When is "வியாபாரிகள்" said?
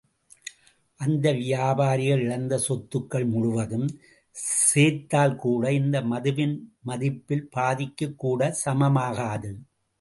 1.33-2.23